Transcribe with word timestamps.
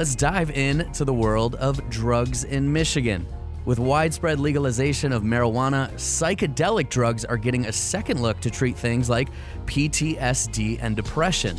let's 0.00 0.14
dive 0.14 0.50
into 0.52 1.04
the 1.04 1.12
world 1.12 1.56
of 1.56 1.78
drugs 1.90 2.44
in 2.44 2.72
Michigan. 2.72 3.26
With 3.66 3.78
widespread 3.78 4.40
legalization 4.40 5.12
of 5.12 5.22
marijuana, 5.24 5.92
psychedelic 5.92 6.88
drugs 6.88 7.26
are 7.26 7.36
getting 7.36 7.66
a 7.66 7.72
second 7.72 8.22
look 8.22 8.40
to 8.40 8.48
treat 8.48 8.78
things 8.78 9.10
like 9.10 9.28
PTSD 9.66 10.78
and 10.80 10.96
depression. 10.96 11.54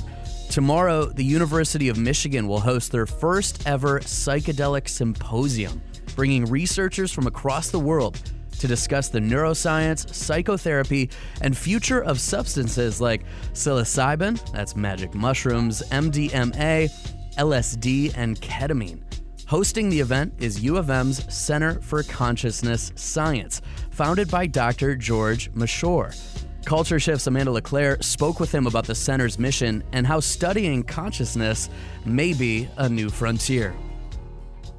Tomorrow, 0.50 1.06
the 1.06 1.24
University 1.24 1.88
of 1.88 2.00
Michigan 2.00 2.48
will 2.48 2.60
host 2.60 2.92
their 2.92 3.06
first 3.06 3.68
ever 3.68 4.00
psychedelic 4.00 4.90
symposium, 4.90 5.80
bringing 6.16 6.46
researchers 6.46 7.12
from 7.12 7.28
across 7.28 7.70
the 7.70 7.80
world 7.80 8.20
to 8.58 8.68
discuss 8.68 9.10
the 9.10 9.20
neuroscience, 9.20 10.12
psychotherapy, 10.12 11.12
and 11.42 11.56
future 11.56 12.02
of 12.02 12.20
substances 12.20 13.00
like 13.00 13.22
psilocybin, 13.54 14.52
that's 14.52 14.76
magic 14.76 15.14
mushrooms, 15.14 15.84
MDMA, 15.92 16.90
LSD, 17.38 18.14
and 18.16 18.40
ketamine. 18.42 19.02
Hosting 19.48 19.90
the 19.90 20.00
event 20.00 20.34
is 20.40 20.64
U 20.64 20.78
of 20.78 20.90
M's 20.90 21.26
Center 21.34 21.82
for 21.82 22.04
Consciousness 22.04 22.94
Science, 22.96 23.62
founded 23.90 24.32
by 24.32 24.48
Dr. 24.48 24.96
George 24.96 25.52
Mashour. 25.54 26.16
Culture 26.66 27.00
Shift's 27.00 27.28
Amanda 27.28 27.52
LeClaire 27.52 27.98
spoke 28.02 28.40
with 28.40 28.54
him 28.54 28.68
about 28.68 28.86
the 28.86 28.96
center's 28.96 29.40
mission 29.40 29.84
and 29.92 30.06
how 30.06 30.20
studying 30.20 30.84
consciousness 30.84 31.70
may 32.06 32.34
be 32.34 32.70
a 32.78 32.88
new 32.88 33.10
frontier. 33.10 33.76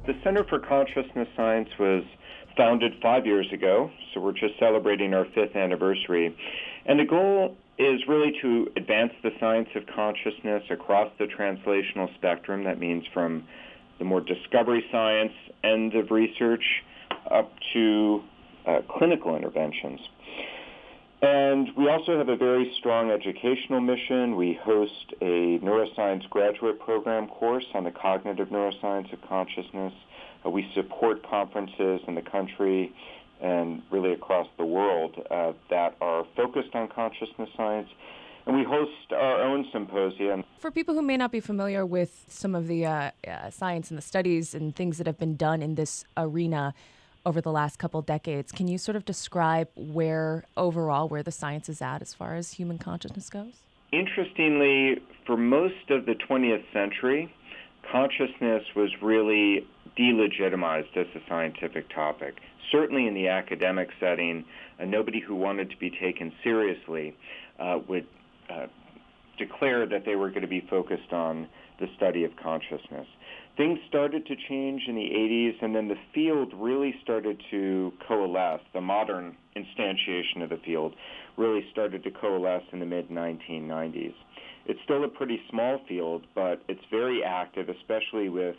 The 0.07 0.13
Center 0.23 0.43
for 0.45 0.59
Consciousness 0.59 1.27
Science 1.35 1.69
was 1.77 2.03
founded 2.57 2.93
five 3.01 3.25
years 3.25 3.47
ago, 3.53 3.91
so 4.13 4.21
we're 4.21 4.31
just 4.31 4.57
celebrating 4.59 5.13
our 5.13 5.25
fifth 5.35 5.55
anniversary. 5.55 6.35
And 6.85 6.99
the 6.99 7.05
goal 7.05 7.57
is 7.77 8.01
really 8.07 8.33
to 8.41 8.67
advance 8.75 9.13
the 9.23 9.31
science 9.39 9.69
of 9.75 9.83
consciousness 9.95 10.63
across 10.69 11.11
the 11.17 11.25
translational 11.25 12.13
spectrum. 12.15 12.63
That 12.63 12.79
means 12.79 13.03
from 13.13 13.45
the 13.99 14.05
more 14.05 14.21
discovery 14.21 14.83
science 14.91 15.33
end 15.63 15.95
of 15.95 16.11
research 16.11 16.63
up 17.31 17.51
to 17.73 18.21
uh, 18.67 18.79
clinical 18.89 19.35
interventions. 19.35 19.99
And 21.21 21.69
we 21.77 21.87
also 21.87 22.17
have 22.17 22.27
a 22.27 22.35
very 22.35 22.71
strong 22.79 23.09
educational 23.09 23.79
mission. 23.79 24.35
We 24.35 24.59
host 24.61 25.13
a 25.21 25.57
neuroscience 25.63 26.29
graduate 26.29 26.79
program 26.81 27.27
course 27.27 27.63
on 27.73 27.85
the 27.85 27.91
cognitive 27.91 28.49
neuroscience 28.49 29.11
of 29.13 29.21
consciousness. 29.27 29.93
Uh, 30.45 30.49
we 30.49 30.69
support 30.75 31.25
conferences 31.25 32.01
in 32.07 32.15
the 32.15 32.21
country 32.21 32.93
and 33.43 33.83
really 33.91 34.13
across 34.13 34.47
the 34.57 34.65
world 34.65 35.15
uh, 35.29 35.53
that 35.69 35.95
are 36.01 36.25
focused 36.35 36.73
on 36.73 36.87
consciousness 36.87 37.49
science 37.55 37.89
and 38.45 38.55
we 38.57 38.63
host 38.63 39.11
our 39.11 39.41
own 39.41 39.65
symposium. 39.71 40.43
For 40.59 40.71
people 40.71 40.93
who 40.93 41.01
may 41.01 41.17
not 41.17 41.31
be 41.31 41.39
familiar 41.39 41.85
with 41.85 42.25
some 42.27 42.55
of 42.55 42.67
the 42.67 42.85
uh, 42.85 43.11
uh, 43.27 43.49
science 43.49 43.89
and 43.89 43.97
the 43.97 44.01
studies 44.01 44.53
and 44.53 44.75
things 44.75 44.97
that 44.97 45.07
have 45.07 45.17
been 45.17 45.35
done 45.35 45.61
in 45.61 45.75
this 45.75 46.03
arena 46.17 46.73
over 47.25 47.39
the 47.39 47.51
last 47.51 47.79
couple 47.79 48.01
decades, 48.01 48.51
can 48.51 48.67
you 48.67 48.77
sort 48.77 48.95
of 48.97 49.05
describe 49.05 49.69
where 49.75 50.43
overall 50.57 51.07
where 51.07 51.23
the 51.23 51.31
science 51.31 51.69
is 51.69 51.81
at 51.81 52.01
as 52.01 52.13
far 52.13 52.35
as 52.35 52.53
human 52.53 52.77
consciousness 52.77 53.29
goes? 53.29 53.53
Interestingly, 53.93 55.01
for 55.25 55.37
most 55.37 55.89
of 55.89 56.05
the 56.05 56.15
20th 56.15 56.65
century, 56.73 57.33
consciousness 57.89 58.63
was 58.75 58.89
really 59.01 59.65
delegitimized 59.97 60.97
as 60.97 61.07
a 61.15 61.19
scientific 61.29 61.93
topic. 61.93 62.35
Certainly 62.71 63.07
in 63.07 63.13
the 63.13 63.27
academic 63.27 63.89
setting, 63.99 64.45
uh, 64.79 64.85
nobody 64.85 65.19
who 65.19 65.35
wanted 65.35 65.69
to 65.69 65.77
be 65.77 65.89
taken 65.89 66.31
seriously 66.43 67.15
uh, 67.59 67.79
would 67.87 68.07
uh, 68.49 68.67
declared 69.37 69.89
that 69.89 70.05
they 70.05 70.15
were 70.15 70.29
going 70.29 70.41
to 70.41 70.47
be 70.47 70.65
focused 70.69 71.11
on 71.11 71.47
the 71.79 71.87
study 71.97 72.23
of 72.23 72.31
consciousness. 72.41 73.07
Things 73.57 73.79
started 73.87 74.25
to 74.25 74.35
change 74.49 74.83
in 74.87 74.95
the 74.95 75.01
80s, 75.01 75.63
and 75.63 75.75
then 75.75 75.87
the 75.87 75.97
field 76.13 76.53
really 76.55 76.95
started 77.03 77.41
to 77.51 77.93
coalesce. 78.07 78.61
The 78.73 78.81
modern 78.81 79.35
instantiation 79.55 80.43
of 80.43 80.49
the 80.49 80.59
field 80.65 80.95
really 81.37 81.65
started 81.71 82.03
to 82.03 82.11
coalesce 82.11 82.63
in 82.71 82.79
the 82.79 82.85
mid 82.85 83.09
1990s. 83.09 84.13
It's 84.65 84.79
still 84.83 85.03
a 85.03 85.07
pretty 85.07 85.39
small 85.49 85.79
field, 85.87 86.25
but 86.33 86.61
it's 86.67 86.83
very 86.89 87.23
active, 87.23 87.69
especially 87.69 88.29
with 88.29 88.55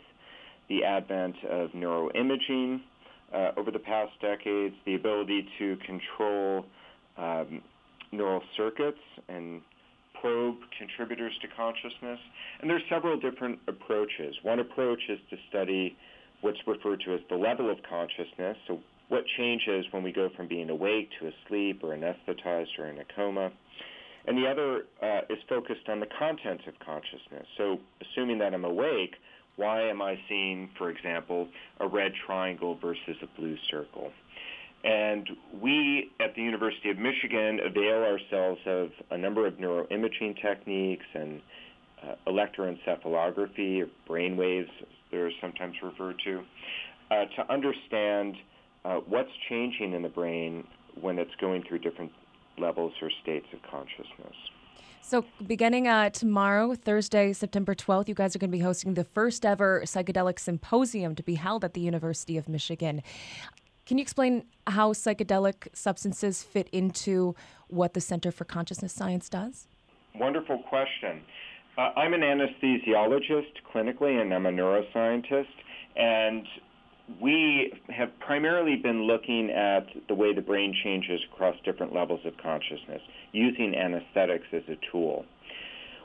the 0.69 0.85
advent 0.85 1.37
of 1.51 1.71
neuroimaging 1.71 2.81
uh, 3.35 3.51
over 3.57 3.71
the 3.71 3.79
past 3.79 4.13
decades, 4.21 4.75
the 4.87 4.95
ability 4.95 5.47
to 5.59 5.77
control 5.85 6.67
um, 7.17 7.63
neural 8.13 8.43
circuits 8.57 8.99
and 9.29 9.61
probe 10.21 10.57
contributors 10.79 11.33
to 11.43 11.49
consciousness. 11.57 12.19
And 12.61 12.71
there's 12.71 12.83
several 12.89 13.19
different 13.19 13.59
approaches. 13.69 14.35
One 14.43 14.61
approach 14.61 15.01
is 15.09 15.19
to 15.31 15.37
study 15.49 15.97
what's 16.41 16.59
referred 16.67 17.03
to 17.07 17.15
as 17.15 17.21
the 17.29 17.37
level 17.37 17.71
of 17.71 17.79
consciousness. 17.89 18.57
So 18.69 18.79
what 19.09 19.25
changes 19.37 19.85
when 19.91 20.03
we 20.03 20.13
go 20.13 20.31
from 20.37 20.49
being 20.49 20.71
awake 20.71 21.11
to 21.21 21.29
asleep 21.29 21.81
or 21.83 21.97
anesthetized 21.97 22.79
or 22.79 22.87
in 22.87 22.99
a 22.99 23.05
coma. 23.15 23.51
And 24.27 24.39
the 24.39 24.47
other 24.47 24.87
uh, 25.03 25.21
is 25.29 25.39
focused 25.49 25.89
on 25.89 26.01
the 26.01 26.07
content 26.19 26.63
of 26.67 26.75
consciousness. 26.85 27.47
So 27.59 27.79
assuming 28.01 28.39
that 28.39 28.55
I'm 28.55 28.65
awake, 28.65 29.15
why 29.57 29.83
am 29.83 30.03
I 30.03 30.19
seeing, 30.29 30.69
for 30.77 30.91
example, 30.91 31.49
a 31.81 31.87
red 31.87 32.13
triangle 32.27 32.77
versus 32.81 33.17
a 33.23 33.41
blue 33.41 33.57
circle? 33.71 34.11
And 34.85 35.29
we 35.63 36.11
at 36.21 36.35
the 36.35 36.43
University 36.43 36.91
of 36.91 36.99
Michigan 36.99 37.61
avail 37.65 38.03
ourselves 38.03 38.61
of 38.67 38.91
a 39.11 39.17
number 39.17 39.47
of 39.47 39.55
neuroimaging 39.55 40.41
techniques 40.43 41.07
and 41.15 41.41
uh, 42.03 42.15
electroencephalography, 42.27 43.83
or 43.83 43.87
brain 44.07 44.37
waves, 44.37 44.69
they're 45.11 45.31
sometimes 45.41 45.75
referred 45.83 46.21
to, 46.25 46.43
uh, 47.11 47.25
to 47.37 47.53
understand 47.53 48.37
uh, 48.85 48.97
what's 49.09 49.31
changing 49.49 49.95
in 49.95 50.03
the 50.03 50.09
brain 50.09 50.65
when 51.01 51.19
it's 51.19 51.35
going 51.41 51.63
through 51.67 51.79
different 51.79 52.13
levels 52.59 52.93
or 53.01 53.11
states 53.23 53.47
of 53.55 53.61
consciousness. 53.71 54.37
So, 55.07 55.23
beginning 55.47 55.87
uh, 55.87 56.09
tomorrow, 56.09 56.75
Thursday, 56.75 57.35
September 57.35 57.75
12th, 57.75 58.09
you 58.09 58.15
guys 58.15 58.35
are 58.35 58.39
going 58.39 58.51
to 58.51 58.57
be 58.57 58.63
hosting 58.65 58.95
the 58.95 59.05
first 59.05 59.45
ever 59.45 59.83
psychedelic 59.85 60.39
symposium 60.39 61.15
to 61.17 61.23
be 61.23 61.35
held 61.35 61.63
at 61.63 61.75
the 61.75 61.83
University 61.83 62.39
of 62.39 62.49
Michigan. 62.49 63.03
Can 63.85 63.99
you 63.99 64.03
explain 64.03 64.47
how 64.67 64.95
psychedelic 64.95 65.69
substances 65.75 66.43
fit 66.43 66.71
into 66.73 67.35
what 67.69 67.93
the 67.93 68.01
Center 68.01 68.33
for 68.33 68.47
Consciousness 68.47 68.95
Science 68.95 69.29
does? 69.29 69.69
Wonderful 70.15 70.63
question. 70.71 71.21
Uh, 71.77 71.91
I'm 71.97 72.15
an 72.15 72.23
anesthesiologist 72.23 73.61
clinically, 73.75 74.23
and 74.23 74.33
I'm 74.33 74.47
a 74.47 74.51
neuroscientist. 74.51 75.53
And 75.97 76.47
we 77.21 77.73
have 77.95 78.09
primarily 78.19 78.77
been 78.77 79.03
looking 79.03 79.51
at 79.51 79.87
the 80.09 80.15
way 80.15 80.35
the 80.35 80.41
brain 80.41 80.75
changes 80.83 81.21
across 81.33 81.55
different 81.65 81.95
levels 81.95 82.21
of 82.25 82.33
consciousness, 82.39 83.03
using 83.33 83.75
anesthetics 83.75 84.47
as 84.53 84.63
a 84.69 84.77
tool. 84.91 85.25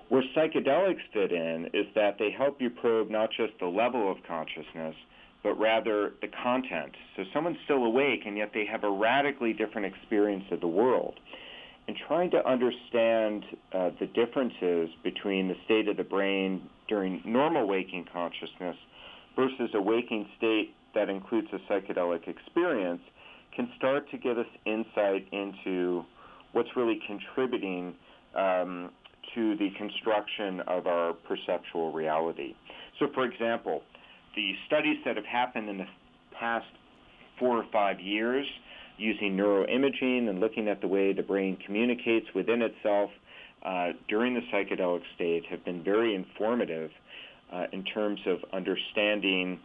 Where 0.09 0.23
psychedelics 0.35 1.01
fit 1.13 1.31
in 1.31 1.69
is 1.73 1.85
that 1.95 2.17
they 2.17 2.31
help 2.31 2.59
you 2.59 2.69
probe 2.69 3.09
not 3.09 3.29
just 3.31 3.53
the 3.59 3.67
level 3.67 4.11
of 4.11 4.17
consciousness, 4.27 4.95
but 5.43 5.57
rather 5.57 6.13
the 6.21 6.27
content. 6.43 6.91
So 7.15 7.23
someone's 7.33 7.59
still 7.63 7.85
awake 7.85 8.21
and 8.25 8.35
yet 8.35 8.51
they 8.53 8.65
have 8.65 8.83
a 8.83 8.91
radically 8.91 9.53
different 9.53 9.85
experience 9.87 10.45
of 10.51 10.59
the 10.59 10.67
world. 10.67 11.19
And 11.87 11.95
trying 12.07 12.29
to 12.31 12.47
understand 12.47 13.45
uh, 13.73 13.91
the 13.99 14.07
differences 14.07 14.89
between 15.03 15.47
the 15.47 15.55
state 15.65 15.87
of 15.87 15.97
the 15.97 16.03
brain 16.03 16.69
during 16.87 17.21
normal 17.25 17.67
waking 17.67 18.05
consciousness 18.11 18.75
versus 19.35 19.69
a 19.73 19.81
waking 19.81 20.27
state 20.37 20.75
that 20.95 21.09
includes 21.09 21.47
a 21.53 21.71
psychedelic 21.71 22.27
experience 22.27 23.01
can 23.55 23.69
start 23.77 24.09
to 24.11 24.17
give 24.17 24.37
us 24.37 24.45
insight 24.65 25.27
into 25.31 26.03
what's 26.53 26.69
really 26.75 26.99
contributing 27.07 27.93
um, 28.35 28.91
to 29.35 29.55
the 29.57 29.69
construction 29.77 30.61
of 30.61 30.87
our 30.87 31.13
perceptual 31.13 31.91
reality. 31.91 32.55
So, 32.99 33.07
for 33.13 33.25
example, 33.25 33.81
the 34.35 34.53
studies 34.67 34.97
that 35.05 35.15
have 35.15 35.25
happened 35.25 35.69
in 35.69 35.77
the 35.77 35.87
past 36.37 36.65
four 37.37 37.57
or 37.57 37.65
five 37.71 37.99
years 37.99 38.45
using 38.97 39.35
neuroimaging 39.37 40.29
and 40.29 40.39
looking 40.39 40.67
at 40.67 40.81
the 40.81 40.87
way 40.87 41.13
the 41.13 41.23
brain 41.23 41.57
communicates 41.65 42.27
within 42.35 42.61
itself 42.61 43.09
uh, 43.65 43.89
during 44.07 44.33
the 44.33 44.41
psychedelic 44.53 45.01
state 45.15 45.45
have 45.49 45.63
been 45.65 45.83
very 45.83 46.15
informative 46.15 46.91
uh, 47.51 47.65
in 47.71 47.83
terms 47.83 48.19
of 48.25 48.37
understanding 48.53 49.59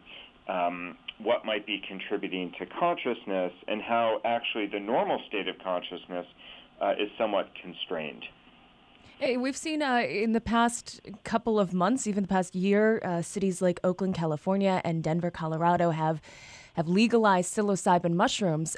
um, 0.47 0.97
what 1.19 1.45
might 1.45 1.65
be 1.65 1.81
contributing 1.87 2.51
to 2.59 2.65
consciousness 2.65 3.53
and 3.67 3.81
how 3.81 4.19
actually 4.25 4.67
the 4.67 4.79
normal 4.79 5.21
state 5.27 5.47
of 5.47 5.55
consciousness 5.63 6.25
uh, 6.81 6.93
is 6.99 7.09
somewhat 7.17 7.49
constrained. 7.61 8.23
Hey, 9.17 9.37
we've 9.37 9.55
seen 9.55 9.81
uh, 9.81 9.99
in 9.99 10.33
the 10.33 10.41
past 10.41 10.99
couple 11.23 11.57
of 11.57 11.73
months, 11.73 12.05
even 12.05 12.23
the 12.23 12.27
past 12.27 12.53
year, 12.53 13.01
uh, 13.05 13.21
cities 13.21 13.61
like 13.61 13.79
Oakland, 13.81 14.13
California, 14.13 14.81
and 14.83 15.01
Denver, 15.01 15.31
Colorado 15.31 15.91
have 15.91 16.21
have 16.73 16.89
legalized 16.89 17.55
psilocybin 17.55 18.13
mushrooms. 18.13 18.75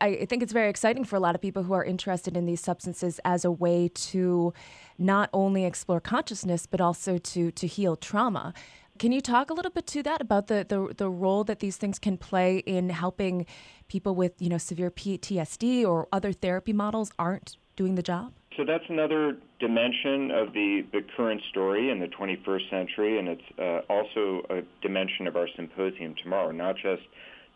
I 0.00 0.24
think 0.26 0.42
it's 0.42 0.52
very 0.52 0.68
exciting 0.68 1.04
for 1.04 1.14
a 1.14 1.20
lot 1.20 1.36
of 1.36 1.40
people 1.40 1.62
who 1.62 1.72
are 1.74 1.84
interested 1.84 2.36
in 2.36 2.44
these 2.44 2.60
substances 2.60 3.20
as 3.24 3.44
a 3.44 3.50
way 3.52 3.88
to 3.88 4.52
not 4.98 5.30
only 5.32 5.64
explore 5.64 6.00
consciousness 6.00 6.66
but 6.66 6.80
also 6.80 7.18
to 7.18 7.50
to 7.50 7.66
heal 7.66 7.96
trauma. 7.96 8.54
Can 9.02 9.10
you 9.10 9.20
talk 9.20 9.50
a 9.50 9.52
little 9.52 9.72
bit 9.72 9.88
to 9.88 10.02
that 10.04 10.20
about 10.20 10.46
the, 10.46 10.64
the, 10.68 10.94
the 10.96 11.10
role 11.10 11.42
that 11.42 11.58
these 11.58 11.76
things 11.76 11.98
can 11.98 12.16
play 12.16 12.58
in 12.58 12.88
helping 12.88 13.46
people 13.88 14.14
with 14.14 14.40
you 14.40 14.48
know 14.48 14.58
severe 14.58 14.92
PTSD 14.92 15.84
or 15.84 16.06
other 16.12 16.32
therapy 16.32 16.72
models 16.72 17.10
aren't 17.18 17.56
doing 17.74 17.96
the 17.96 18.02
job? 18.04 18.32
So 18.56 18.64
that's 18.64 18.84
another 18.88 19.38
dimension 19.58 20.30
of 20.30 20.52
the, 20.52 20.86
the 20.92 21.00
current 21.16 21.42
story 21.50 21.90
in 21.90 21.98
the 21.98 22.06
21st 22.06 22.70
century, 22.70 23.18
and 23.18 23.26
it's 23.26 23.42
uh, 23.58 23.92
also 23.92 24.42
a 24.50 24.62
dimension 24.82 25.26
of 25.26 25.34
our 25.34 25.48
symposium 25.56 26.14
tomorrow, 26.22 26.52
not 26.52 26.76
just 26.76 27.02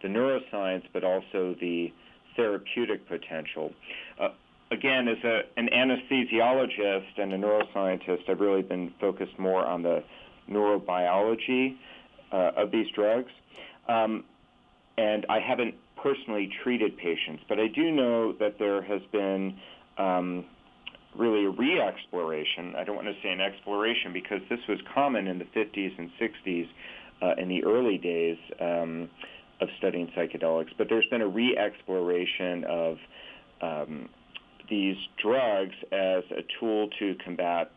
the 0.03 0.09
neuroscience, 0.09 0.83
but 0.93 1.05
also 1.05 1.55
the 1.61 1.93
therapeutic 2.35 3.07
potential. 3.07 3.73
Uh, 4.21 4.31
again, 4.73 5.07
as 5.07 5.23
a, 5.23 5.43
an 5.57 5.69
anesthesiologist 5.73 7.19
and 7.19 7.33
a 7.33 7.39
neuroscientist, 7.39 8.29
I've 8.29 8.41
really 8.41 8.63
been 8.63 8.93
focused 9.01 9.39
more 9.39 9.65
on 9.65 9.85
the 9.85 10.03
neurobiology 10.51 11.77
uh, 12.33 12.53
of 12.57 12.71
these 12.71 12.87
drugs. 12.95 13.31
Um, 13.89 14.25
and 14.99 15.27
I 15.29 15.41
haven't 15.41 15.75
personally 15.97 16.51
treated 16.63 16.97
patients, 16.97 17.43
but 17.49 17.59
I 17.59 17.69
do 17.69 17.91
know 17.91 18.33
that 18.35 18.59
there 18.59 18.83
has 18.83 19.03
been 19.13 19.59
um, 19.99 20.45
really 21.17 21.47
a 21.47 21.51
re-exploration. 21.51 22.75
I 22.77 22.85
don't 22.85 22.97
want 22.97 23.09
to 23.09 23.15
say 23.23 23.31
an 23.31 23.41
exploration 23.41 24.13
because 24.13 24.41
this 24.49 24.61
was 24.69 24.79
common 24.95 25.27
in 25.27 25.39
the 25.39 25.45
50s 25.47 25.99
and 25.99 26.11
60s 26.21 26.69
uh, 27.23 27.35
in 27.39 27.49
the 27.49 27.65
early 27.65 27.99
days 27.99 28.39
um, 28.61 29.09
of 29.61 29.69
studying 29.79 30.09
psychedelics, 30.09 30.71
but 30.77 30.89
there's 30.89 31.07
been 31.07 31.23
a 31.23 31.29
re-exploration 31.29 32.65
of 32.65 32.99
um, 33.63 34.09
these 34.69 34.97
drugs 35.23 35.75
as 35.93 36.25
a 36.31 36.43
tool 36.59 36.89
to 36.99 37.15
combat 37.25 37.71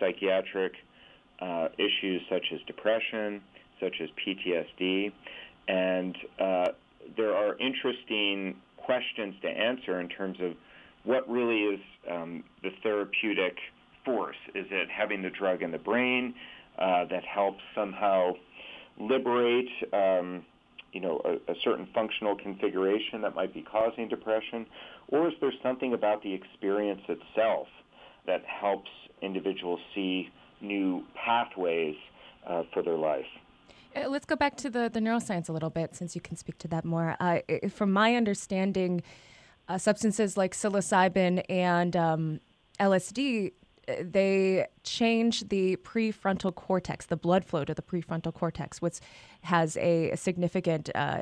psychiatric 0.00 0.72
uh, 1.40 1.68
issues 1.78 2.22
such 2.30 2.46
as 2.52 2.60
depression, 2.66 3.40
such 3.80 3.96
as 4.02 4.08
PTSD, 4.24 5.12
and 5.68 6.16
uh, 6.40 6.66
there 7.16 7.34
are 7.34 7.56
interesting 7.58 8.56
questions 8.76 9.34
to 9.42 9.48
answer 9.48 10.00
in 10.00 10.08
terms 10.08 10.38
of 10.40 10.52
what 11.04 11.28
really 11.28 11.62
is 11.62 11.80
um, 12.10 12.44
the 12.62 12.70
therapeutic 12.82 13.56
force. 14.04 14.36
Is 14.54 14.66
it 14.70 14.88
having 14.90 15.22
the 15.22 15.30
drug 15.30 15.62
in 15.62 15.70
the 15.70 15.78
brain 15.78 16.34
uh, 16.78 17.04
that 17.06 17.24
helps 17.24 17.60
somehow 17.74 18.32
liberate, 18.98 19.68
um, 19.92 20.44
you 20.92 21.00
know, 21.00 21.20
a, 21.24 21.52
a, 21.52 21.54
certain 21.62 21.86
functional 21.94 22.36
configuration 22.36 23.20
that 23.22 23.34
might 23.34 23.52
be 23.52 23.62
causing 23.62 24.08
depression, 24.08 24.66
or 25.08 25.28
is 25.28 25.34
there 25.40 25.52
something 25.62 25.92
about 25.92 26.22
the 26.22 26.32
experience 26.32 27.02
itself 27.08 27.66
that 28.26 28.42
helps 28.44 28.90
individuals 29.22 29.80
see 29.94 30.28
new 30.60 31.04
pathways 31.14 31.96
uh, 32.46 32.62
for 32.72 32.82
their 32.82 32.96
life? 32.96 33.26
Uh, 33.94 34.08
let's 34.08 34.26
go 34.26 34.36
back 34.36 34.56
to 34.56 34.70
the, 34.70 34.90
the 34.92 35.00
neuroscience 35.00 35.48
a 35.48 35.52
little 35.52 35.70
bit, 35.70 35.94
since 35.94 36.14
you 36.14 36.20
can 36.20 36.36
speak 36.36 36.58
to 36.58 36.68
that 36.68 36.84
more. 36.84 37.16
Uh, 37.18 37.40
from 37.70 37.92
my 37.92 38.14
understanding, 38.14 39.02
uh, 39.68 39.78
substances 39.78 40.36
like 40.36 40.52
psilocybin 40.52 41.42
and 41.48 41.96
um, 41.96 42.40
LSD, 42.78 43.52
uh, 43.88 43.94
they 44.00 44.66
change 44.84 45.48
the 45.48 45.76
prefrontal 45.76 46.54
cortex, 46.54 47.06
the 47.06 47.16
blood 47.16 47.44
flow 47.44 47.64
to 47.64 47.74
the 47.74 47.82
prefrontal 47.82 48.34
cortex, 48.34 48.82
which 48.82 48.98
has 49.42 49.76
a, 49.78 50.10
a 50.10 50.16
significant 50.16 50.90
uh, 50.94 51.20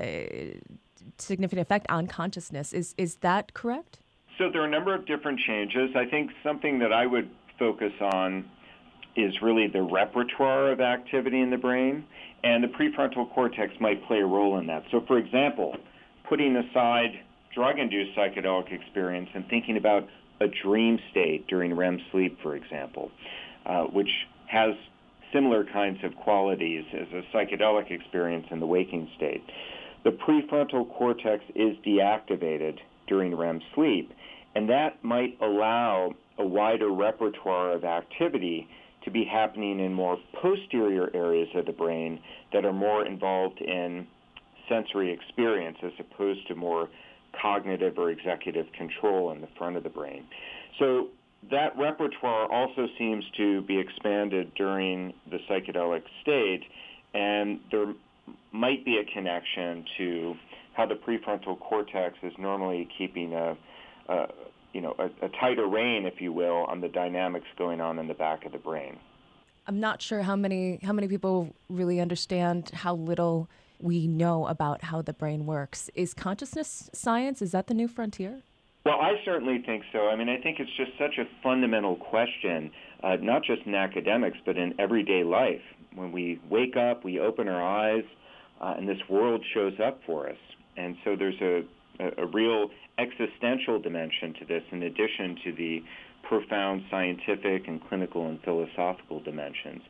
significant 1.19 1.61
effect 1.61 1.87
on 1.91 2.07
consciousness. 2.07 2.73
Is 2.73 2.95
is 2.97 3.17
that 3.17 3.55
correct? 3.55 3.99
So 4.39 4.51
there 4.51 4.63
are 4.63 4.67
a 4.67 4.71
number 4.71 4.95
of 4.95 5.07
different 5.07 5.39
changes. 5.39 5.91
I 5.95 6.07
think 6.07 6.33
something 6.43 6.81
that 6.81 6.93
I 6.93 7.07
would 7.07 7.31
focus 7.59 7.93
on 8.01 8.51
is 9.17 9.35
really 9.43 9.69
the 9.69 9.83
repertoire 9.83 10.73
of 10.73 10.81
activity 10.81 11.41
in 11.41 11.51
the 11.51 11.57
brain, 11.57 12.05
and 12.43 12.63
the 12.63 12.69
prefrontal 12.69 13.33
cortex 13.33 13.73
might 13.81 14.05
play 14.07 14.19
a 14.19 14.27
role 14.27 14.59
in 14.59 14.67
that. 14.67 14.85
So, 14.91 15.03
for 15.07 15.19
example, 15.19 15.77
putting 16.29 16.57
aside 16.57 17.21
drug-induced 17.55 18.17
psychedelic 18.17 18.73
experience 18.73 19.29
and 19.35 19.47
thinking 19.49 19.77
about 19.77 20.09
a 20.41 20.47
dream 20.49 20.99
state 21.11 21.47
during 21.47 21.75
REM 21.75 22.01
sleep, 22.11 22.39
for 22.43 22.57
example, 22.57 23.11
uh, 23.67 23.85
which 23.85 24.11
has 24.47 24.75
similar 25.33 25.65
kinds 25.65 25.99
of 26.05 26.15
qualities 26.17 26.85
as 26.93 27.07
a 27.13 27.23
psychedelic 27.37 27.91
experience 27.91 28.47
in 28.51 28.61
the 28.61 28.67
waking 28.67 29.09
state. 29.17 29.43
The 30.05 30.11
prefrontal 30.11 30.89
cortex 30.97 31.45
is 31.55 31.77
deactivated 31.87 32.79
during 33.07 33.35
REM 33.35 33.61
sleep, 33.75 34.13
and 34.55 34.69
that 34.69 35.03
might 35.03 35.39
allow 35.41 36.13
a 36.39 36.45
wider 36.45 36.91
repertoire 36.91 37.73
of 37.73 37.85
activity 37.85 38.69
to 39.05 39.11
be 39.11 39.25
happening 39.25 39.81
in 39.81 39.93
more 39.93 40.19
posterior 40.41 41.11
areas 41.15 41.49
of 41.55 41.67
the 41.67 41.73
brain 41.73 42.21
that 42.53 42.65
are 42.65 42.73
more 42.73 43.07
involved 43.07 43.61
in 43.61 44.07
sensory 44.69 45.13
experience 45.13 45.77
as 45.83 45.93
opposed 45.99 46.47
to 46.49 46.55
more 46.55 46.89
cognitive 47.41 47.99
or 47.99 48.11
executive 48.11 48.67
control 48.73 49.33
in 49.33 49.41
the 49.41 49.49
front 49.59 49.77
of 49.77 49.83
the 49.83 49.89
brain. 49.89 50.25
So 50.79 51.09
that 51.51 51.77
repertoire 51.77 52.51
also 52.51 52.87
seems 52.99 53.25
to 53.37 53.63
be 53.63 53.79
expanded 53.79 54.53
during 54.55 55.13
the 55.31 55.39
psychedelic 55.51 56.03
state, 56.23 56.63
and 57.13 57.61
there 57.71 57.93
might 58.53 58.85
be 58.85 58.99
a 58.99 59.13
connection 59.13 59.85
to 59.99 60.35
how 60.75 60.87
the 60.87 60.95
prefrontal 60.95 61.59
cortex 61.61 62.17
is 62.23 62.33
normally 62.39 62.89
keeping 62.97 63.35
a, 63.35 63.57
a 64.09 64.27
you 64.75 64.83
know 64.83 64.95
a, 64.99 65.07
a 65.25 65.29
tighter 65.41 65.67
rein, 65.67 66.05
if 66.05 66.21
you 66.21 66.33
will, 66.33 66.65
on 66.69 66.83
the 66.83 66.89
dynamics 66.89 67.47
going 67.57 67.81
on 67.81 67.99
in 67.99 68.09
the 68.09 68.15
back 68.15 68.45
of 68.45 68.53
the 68.53 68.59
brain. 68.59 68.99
I'm 69.67 69.81
not 69.81 70.03
sure 70.03 70.21
how 70.21 70.37
many 70.37 70.81
how 70.83 70.93
many 70.93 71.09
people 71.09 71.55
really 71.71 72.01
understand 72.01 72.71
how 72.75 72.95
little 72.95 73.49
we 73.81 74.07
know 74.07 74.47
about 74.47 74.83
how 74.83 75.01
the 75.01 75.13
brain 75.13 75.47
works. 75.47 75.91
Is 75.95 76.13
consciousness 76.13 76.91
science, 76.93 77.41
is 77.41 77.53
that 77.53 77.69
the 77.69 77.75
new 77.75 77.89
frontier? 77.89 78.43
Well, 78.85 79.01
I 79.01 79.15
certainly 79.25 79.63
think 79.65 79.83
so. 79.93 80.09
I 80.09 80.17
mean, 80.17 80.29
I 80.29 80.39
think 80.39 80.61
it's 80.61 80.71
just 80.77 80.91
such 80.99 81.17
a 81.19 81.25
fundamental 81.43 81.97
question, 81.97 82.71
uh, 83.03 83.17
not 83.21 83.43
just 83.43 83.63
in 83.65 83.75
academics, 83.75 84.37
but 84.45 84.59
in 84.59 84.75
everyday 84.79 85.25
life. 85.25 85.63
When 85.95 86.13
we 86.13 86.39
wake 86.51 86.77
up, 86.77 87.03
we 87.03 87.19
open 87.19 87.49
our 87.49 87.63
eyes, 87.63 88.05
uh, 88.61 88.75
and 88.77 88.87
this 88.87 88.99
world 89.09 89.43
shows 89.55 89.73
up 89.83 90.01
for 90.05 90.29
us. 90.29 90.37
And 90.77 90.97
so 91.03 91.17
there's 91.17 91.41
a, 91.41 91.63
a, 92.01 92.23
a 92.23 92.27
real 92.27 92.71
existential 92.99 93.81
dimension 93.81 94.35
to 94.41 94.45
this 94.45 94.63
in 94.71 94.83
addition 94.83 95.37
to 95.45 95.53
the 95.53 95.83
profound 96.29 96.83
scientific 96.91 97.69
and 97.69 97.87
clinical 97.89 98.29
and 98.29 98.41
philosophical 98.43 99.21
dimensions. 99.21 99.83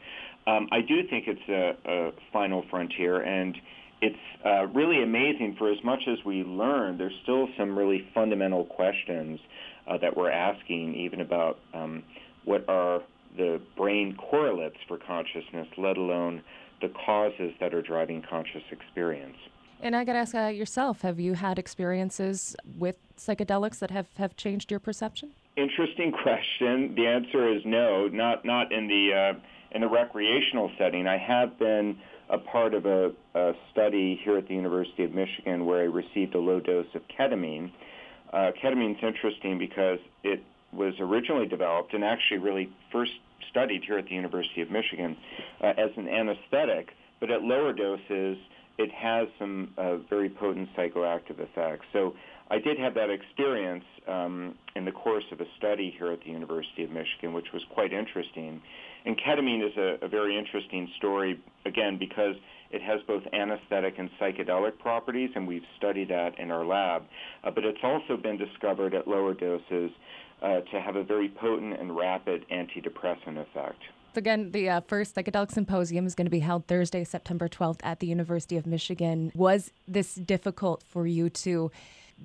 Um, 0.47 0.69
I 0.73 0.81
do 0.81 1.07
think 1.09 1.25
it's 1.27 1.49
a, 1.49 1.91
a 1.91 2.13
final 2.33 2.65
frontier, 2.71 3.23
and 3.23 3.57
it's 4.01 4.17
uh, 4.45 4.67
really 4.67 5.03
amazing 5.03 5.57
for 5.59 5.71
as 5.71 5.79
much 5.85 6.03
as 6.09 6.19
we 6.25 6.43
learn, 6.43 6.99
there's 6.99 7.15
still 7.23 7.49
some 7.57 7.79
really 7.79 8.07
fundamental 8.13 8.65
questions 8.65 9.41
uh, 9.87 9.97
that 9.99 10.17
we're 10.17 10.31
asking, 10.31 10.95
even 10.95 11.21
about 11.21 11.59
um, 11.73 12.03
what 12.45 12.69
are 12.69 13.01
the 13.37 13.61
brain 13.77 14.17
correlates 14.17 14.77
for 14.87 14.99
consciousness, 14.99 15.67
let 15.79 15.97
alone 15.97 16.43
the 16.83 16.89
causes 17.07 17.53
that 17.61 17.73
are 17.73 17.83
driving 17.83 18.23
conscious 18.29 18.63
experience. 18.71 19.37
And 19.85 19.95
I 19.95 20.03
got 20.05 20.15
to 20.15 20.19
ask 20.21 20.35
uh, 20.35 20.47
yourself, 20.47 21.03
have 21.03 21.21
you 21.21 21.35
had 21.35 21.59
experiences 21.59 22.57
with 22.79 22.97
psychedelics 23.19 23.81
that 23.81 23.91
have, 23.91 24.07
have 24.17 24.35
changed 24.35 24.71
your 24.71 24.81
perception? 24.81 25.33
Interesting 25.59 26.11
question. 26.23 26.95
The 26.97 27.07
answer 27.07 27.55
is 27.55 27.61
no, 27.67 28.09
not 28.09 28.47
not 28.47 28.73
in 28.73 28.89
the 28.89 29.35
uh, 29.35 29.39
in 29.73 29.83
the 29.83 29.89
recreational 29.89 30.71
setting. 30.79 31.07
I 31.07 31.19
have 31.19 31.59
been 31.59 31.99
a 32.31 32.39
part 32.39 32.73
of 32.73 32.87
a, 32.87 33.13
a, 33.35 33.53
study 33.71 34.19
here 34.25 34.39
at 34.39 34.49
the 34.49 34.55
University 34.55 35.05
of 35.05 35.13
Michigan 35.13 35.67
where 35.67 35.81
I 35.81 35.85
received 35.85 36.35
a 36.35 36.39
low 36.39 36.61
dose 36.61 36.87
of 36.95 37.03
ketamine. 37.19 37.71
Uh, 38.33 38.53
ketamine's 38.63 39.03
interesting 39.03 39.59
because 39.59 39.99
it 40.23 40.43
was 40.73 40.95
originally 40.99 41.47
developed 41.47 41.93
and 41.93 42.03
actually 42.03 42.39
really 42.39 42.73
first 42.91 43.13
studied 43.51 43.85
here 43.85 43.99
at 43.99 44.07
the 44.07 44.15
University 44.15 44.63
of 44.63 44.71
Michigan 44.71 45.15
uh, 45.61 45.75
as 45.77 45.91
an 45.99 46.09
anesthetic, 46.09 46.89
but 47.21 47.31
at 47.31 47.43
lower 47.43 47.75
doses 47.75 48.39
it 48.79 48.91
has 48.93 49.29
some 49.39 49.73
uh, 49.79 49.97
very 50.11 50.29
potent 50.29 50.69
psychoactive 50.77 51.39
effects. 51.39 51.87
So 51.93 52.15
I 52.51 52.59
did 52.59 52.79
have 52.79 52.95
that 52.95 53.11
experience 53.11 53.85
um, 54.07 54.55
in 54.77 54.85
the 54.85 54.93
course 54.93 55.25
of 55.33 55.41
a 55.41 55.47
study 55.59 55.95
here 55.97 56.13
at 56.13 56.21
the 56.21 56.31
University 56.31 56.85
of 56.85 56.91
Michigan, 56.91 57.33
which 57.33 57.53
was 57.53 57.63
quite 57.71 57.93
interesting. 57.93 58.61
And 59.07 59.17
ketamine 59.19 59.67
is 59.67 59.77
a, 59.77 60.05
a 60.05 60.09
very 60.09 60.39
interesting 60.39 60.89
story, 60.99 61.41
again, 61.65 61.99
because 61.99 62.35
it 62.71 62.83
has 62.83 63.01
both 63.07 63.23
anesthetic 63.33 63.95
and 63.99 64.11
psychedelic 64.21 64.79
properties, 64.79 65.31
and 65.37 65.47
we've 65.47 65.63
studied 65.79 66.09
that 66.09 66.39
in 66.39 66.51
our 66.51 66.65
lab. 66.65 67.05
Uh, 67.45 67.51
but 67.51 67.65
it's 67.65 67.79
also 67.83 68.17
been 68.17 68.37
discovered 68.37 68.95
at 68.95 69.07
lower 69.07 69.35
doses 69.35 69.91
uh, 70.43 70.61
to 70.73 70.81
have 70.81 70.97
a 70.97 71.05
very 71.05 71.29
potent 71.29 71.79
and 71.79 71.97
rapid 71.97 72.45
antidepressant 72.51 73.39
effect. 73.39 73.81
Again, 74.17 74.53
the 74.53 74.69
uh, 74.69 74.81
first 74.83 75.15
psychedelic 75.15 75.51
symposium 75.51 76.07
is 76.07 76.15
going 76.15 76.27
to 76.27 76.31
be 76.31 76.41
held 76.41 76.67
Thursday, 76.67 77.05
September 77.05 77.49
12th 77.49 77.81
at 77.83 78.01
the 78.01 78.07
University 78.07 78.57
of 78.57 78.67
Michigan. 78.67 79.33
Was 79.35 79.71
this 79.87 80.15
difficult 80.15 80.83
for 80.83 81.07
you 81.07 81.31
to 81.31 81.71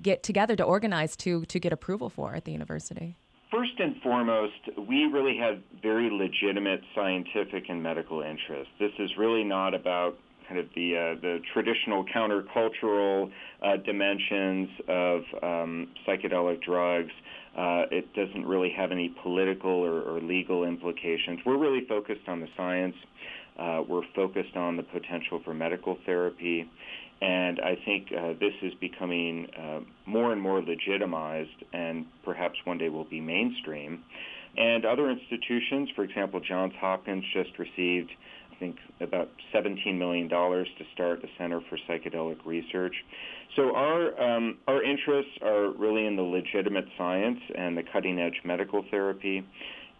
get 0.00 0.22
together 0.22 0.54
to 0.56 0.62
organize 0.62 1.16
to 1.16 1.44
to 1.46 1.58
get 1.58 1.72
approval 1.72 2.08
for 2.08 2.34
at 2.34 2.44
the 2.44 2.52
university? 2.52 3.16
first 3.50 3.72
and 3.78 4.00
foremost, 4.02 4.54
we 4.88 5.04
really 5.04 5.36
have 5.36 5.58
very 5.82 6.08
legitimate 6.10 6.80
scientific 6.94 7.64
and 7.68 7.82
medical 7.82 8.22
interests. 8.22 8.72
This 8.78 8.92
is 8.98 9.10
really 9.18 9.44
not 9.44 9.74
about 9.74 10.18
kind 10.50 10.60
of 10.60 10.66
the 10.74 10.96
uh, 10.96 11.20
the 11.20 11.38
traditional 11.54 12.04
countercultural 12.04 13.30
uh, 13.62 13.76
dimensions 13.86 14.68
of 14.88 15.20
um, 15.42 15.88
psychedelic 16.06 16.60
drugs. 16.62 17.12
Uh, 17.56 17.82
it 17.90 18.12
doesn't 18.14 18.46
really 18.46 18.72
have 18.76 18.92
any 18.92 19.14
political 19.22 19.70
or, 19.70 20.02
or, 20.02 20.20
legal 20.20 20.64
implications. 20.64 21.40
We're 21.44 21.58
really 21.58 21.84
focused 21.88 22.28
on 22.28 22.40
the 22.40 22.46
science. 22.56 22.94
Uh, 23.58 23.82
we're 23.88 24.06
focused 24.14 24.56
on 24.56 24.76
the 24.76 24.84
potential 24.84 25.40
for 25.44 25.52
medical 25.52 25.98
therapy. 26.06 26.68
And 27.20 27.60
I 27.60 27.76
think 27.84 28.06
uh, 28.16 28.32
this 28.40 28.54
is 28.62 28.72
becoming 28.80 29.48
uh, 29.58 29.80
more 30.06 30.32
and 30.32 30.40
more 30.40 30.62
legitimized 30.62 31.64
and 31.72 32.06
perhaps 32.24 32.54
one 32.64 32.78
day 32.78 32.88
will 32.88 33.04
be 33.04 33.20
mainstream. 33.20 34.04
And 34.56 34.84
other 34.84 35.10
institutions, 35.10 35.90
for 35.94 36.02
example, 36.02 36.40
Johns 36.40 36.72
Hopkins 36.80 37.24
just 37.34 37.50
received, 37.58 38.10
think, 38.60 38.76
about 39.00 39.30
$17 39.52 39.98
million 39.98 40.28
to 40.28 40.64
start 40.94 41.22
the 41.22 41.28
Center 41.38 41.60
for 41.68 41.78
Psychedelic 41.88 42.44
Research. 42.44 42.94
So 43.56 43.74
our, 43.74 44.20
um, 44.22 44.58
our 44.68 44.82
interests 44.82 45.32
are 45.42 45.70
really 45.70 46.06
in 46.06 46.14
the 46.14 46.22
legitimate 46.22 46.84
science 46.96 47.40
and 47.56 47.76
the 47.76 47.82
cutting 47.82 48.20
edge 48.20 48.40
medical 48.44 48.84
therapy. 48.90 49.44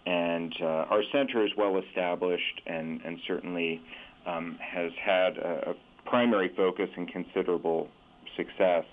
And 0.07 0.55
uh, 0.61 0.65
our 0.65 1.03
center 1.13 1.45
is 1.45 1.51
well 1.57 1.79
established 1.79 2.61
and, 2.67 3.01
and 3.05 3.19
certainly 3.27 3.83
um, 4.27 4.59
has 4.61 4.93
had 5.03 5.37
a, 5.39 5.71
a 5.71 6.09
primary 6.09 6.53
focus 6.57 6.89
and 6.97 7.11
considerable 7.11 7.89
success 8.37 8.85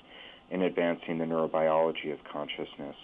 in 0.50 0.62
advancing 0.62 1.17
the 1.17 1.25
neurobiology 1.25 2.12
of 2.12 2.19
consciousness. 2.31 2.95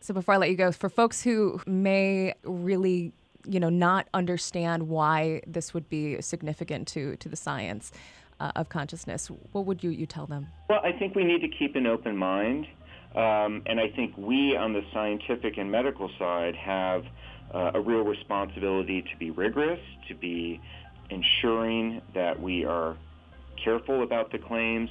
So 0.00 0.14
before 0.14 0.34
I 0.34 0.36
let 0.36 0.50
you 0.50 0.56
go, 0.56 0.70
for 0.70 0.88
folks 0.88 1.22
who 1.22 1.60
may 1.66 2.34
really, 2.44 3.12
you 3.46 3.60
know, 3.60 3.68
not 3.68 4.08
understand 4.14 4.88
why 4.88 5.42
this 5.46 5.72
would 5.74 5.88
be 5.88 6.20
significant 6.20 6.88
to 6.88 7.16
to 7.16 7.28
the 7.28 7.36
science 7.36 7.92
uh, 8.40 8.52
of 8.56 8.68
consciousness, 8.68 9.30
what 9.52 9.66
would 9.66 9.82
you 9.82 9.90
you 9.90 10.06
tell 10.06 10.26
them? 10.26 10.48
Well, 10.68 10.80
I 10.82 10.92
think 10.92 11.14
we 11.14 11.24
need 11.24 11.40
to 11.40 11.48
keep 11.48 11.76
an 11.76 11.86
open 11.86 12.16
mind, 12.16 12.66
um, 13.14 13.62
and 13.66 13.80
I 13.80 13.88
think 13.94 14.16
we 14.16 14.56
on 14.56 14.72
the 14.72 14.82
scientific 14.92 15.58
and 15.58 15.70
medical 15.70 16.10
side 16.18 16.54
have 16.56 17.04
uh, 17.52 17.72
a 17.74 17.80
real 17.80 18.02
responsibility 18.02 19.02
to 19.02 19.16
be 19.18 19.30
rigorous, 19.30 19.80
to 20.08 20.14
be 20.14 20.60
ensuring 21.10 22.02
that 22.14 22.40
we 22.40 22.64
are 22.64 22.96
careful 23.62 24.02
about 24.02 24.30
the 24.30 24.38
claims, 24.38 24.90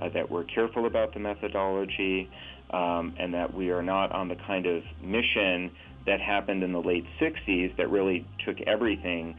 uh, 0.00 0.08
that 0.10 0.30
we're 0.30 0.44
careful 0.44 0.86
about 0.86 1.12
the 1.12 1.20
methodology, 1.20 2.30
um, 2.70 3.14
and 3.18 3.34
that 3.34 3.52
we 3.52 3.70
are 3.70 3.82
not 3.82 4.12
on 4.12 4.28
the 4.28 4.36
kind 4.36 4.66
of 4.66 4.82
mission 5.02 5.70
that 6.06 6.20
happened 6.20 6.62
in 6.62 6.72
the 6.72 6.80
late 6.80 7.04
60s 7.20 7.76
that 7.76 7.90
really 7.90 8.26
took 8.44 8.60
everything 8.66 9.36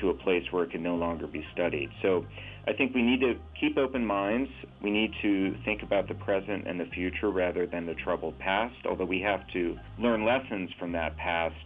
to 0.00 0.10
a 0.10 0.14
place 0.14 0.44
where 0.50 0.64
it 0.64 0.70
can 0.70 0.82
no 0.82 0.94
longer 0.94 1.26
be 1.26 1.44
studied. 1.52 1.90
So 2.02 2.24
I 2.66 2.72
think 2.72 2.94
we 2.94 3.02
need 3.02 3.20
to 3.20 3.34
keep 3.58 3.76
open 3.76 4.04
minds. 4.04 4.50
We 4.82 4.90
need 4.90 5.12
to 5.22 5.54
think 5.64 5.82
about 5.82 6.08
the 6.08 6.14
present 6.14 6.68
and 6.68 6.78
the 6.78 6.84
future 6.94 7.30
rather 7.30 7.66
than 7.66 7.86
the 7.86 7.94
troubled 7.94 8.38
past, 8.38 8.76
although 8.88 9.06
we 9.06 9.20
have 9.22 9.40
to 9.54 9.76
learn 9.98 10.24
lessons 10.24 10.70
from 10.78 10.92
that 10.92 11.16
past 11.16 11.56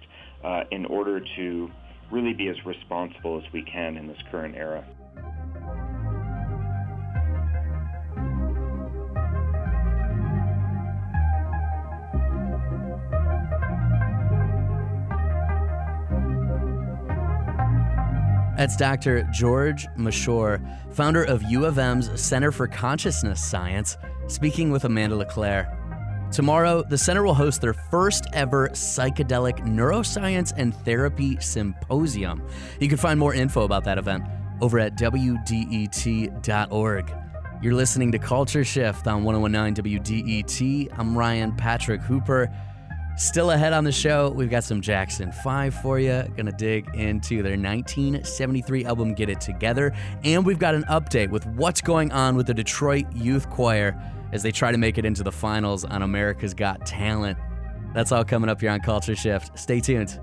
uh, 0.44 0.62
in 0.70 0.86
order 0.86 1.20
to 1.36 1.70
really 2.10 2.32
be 2.32 2.48
as 2.48 2.56
responsible 2.64 3.38
as 3.44 3.52
we 3.52 3.62
can 3.62 3.96
in 3.96 4.06
this 4.06 4.18
current 4.30 4.54
era. 4.56 4.84
That's 18.64 18.76
Dr. 18.78 19.24
George 19.24 19.86
Mashour, 19.88 20.58
founder 20.94 21.22
of 21.22 21.42
U 21.42 21.66
of 21.66 21.76
M's 21.78 22.18
Center 22.18 22.50
for 22.50 22.66
Consciousness 22.66 23.38
Science, 23.44 23.98
speaking 24.26 24.70
with 24.70 24.86
Amanda 24.86 25.16
LeClaire. 25.16 25.68
Tomorrow, 26.32 26.82
the 26.84 26.96
center 26.96 27.22
will 27.22 27.34
host 27.34 27.60
their 27.60 27.74
first 27.74 28.24
ever 28.32 28.70
psychedelic 28.70 29.58
neuroscience 29.66 30.54
and 30.56 30.74
therapy 30.76 31.38
symposium. 31.40 32.42
You 32.80 32.88
can 32.88 32.96
find 32.96 33.20
more 33.20 33.34
info 33.34 33.64
about 33.64 33.84
that 33.84 33.98
event 33.98 34.24
over 34.62 34.78
at 34.78 34.96
WDET.org. 34.96 36.34
You're 37.60 37.74
listening 37.74 38.12
to 38.12 38.18
Culture 38.18 38.64
Shift 38.64 39.06
on 39.06 39.24
1019 39.24 39.84
WDET. 39.84 40.88
I'm 40.98 41.18
Ryan 41.18 41.54
Patrick 41.54 42.00
Hooper. 42.00 42.50
Still 43.16 43.52
ahead 43.52 43.72
on 43.72 43.84
the 43.84 43.92
show, 43.92 44.30
we've 44.30 44.50
got 44.50 44.64
some 44.64 44.80
Jackson 44.80 45.30
5 45.30 45.74
for 45.74 46.00
you. 46.00 46.24
Gonna 46.36 46.50
dig 46.50 46.88
into 46.94 47.44
their 47.44 47.56
1973 47.56 48.84
album 48.84 49.14
Get 49.14 49.28
It 49.28 49.40
Together. 49.40 49.94
And 50.24 50.44
we've 50.44 50.58
got 50.58 50.74
an 50.74 50.82
update 50.84 51.30
with 51.30 51.46
what's 51.46 51.80
going 51.80 52.10
on 52.10 52.34
with 52.34 52.48
the 52.48 52.54
Detroit 52.54 53.06
Youth 53.14 53.48
Choir 53.50 53.96
as 54.32 54.42
they 54.42 54.50
try 54.50 54.72
to 54.72 54.78
make 54.78 54.98
it 54.98 55.04
into 55.04 55.22
the 55.22 55.30
finals 55.30 55.84
on 55.84 56.02
America's 56.02 56.54
Got 56.54 56.84
Talent. 56.86 57.38
That's 57.94 58.10
all 58.10 58.24
coming 58.24 58.50
up 58.50 58.60
here 58.60 58.70
on 58.70 58.80
Culture 58.80 59.14
Shift. 59.14 59.56
Stay 59.56 59.78
tuned. 59.78 60.18